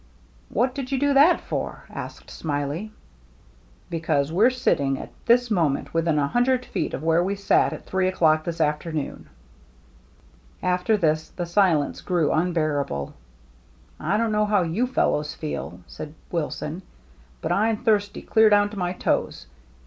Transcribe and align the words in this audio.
"What 0.49 0.73
did 0.73 0.91
you 0.91 0.97
do 0.97 1.13
that 1.13 1.39
for?" 1.41 1.83
asked 1.91 2.31
Smiley." 2.31 2.91
Because 3.91 4.31
we're 4.31 4.49
sitting 4.49 4.97
at 4.97 5.11
this 5.27 5.51
moment 5.51 5.93
within 5.93 6.17
a 6.17 6.27
hundred 6.27 6.65
feet 6.65 6.95
of 6.95 7.03
where 7.03 7.23
we 7.23 7.35
sat 7.35 7.71
at 7.71 7.85
three 7.85 8.07
o'clock 8.07 8.43
this 8.43 8.59
afternoon." 8.59 9.29
268 10.61 10.65
THE 10.65 10.65
MERRT 10.67 10.69
ANNE 10.71 10.73
After 10.73 10.97
this 10.97 11.29
the 11.29 11.45
silence 11.45 12.01
grew 12.01 12.31
unbearable." 12.31 13.13
I 13.99 14.17
don't 14.17 14.31
know 14.31 14.45
how 14.47 14.63
you 14.63 14.87
fellows 14.87 15.35
feel," 15.35 15.81
said 15.85 16.15
Wilson," 16.31 16.81
but 17.43 17.51
I'm 17.51 17.77
thirsty 17.83 18.23
clear 18.23 18.49
down 18.49 18.71
to 18.71 18.79
my 18.79 18.93
toes. 18.93 19.45